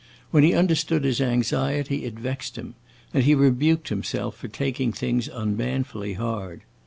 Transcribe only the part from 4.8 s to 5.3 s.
things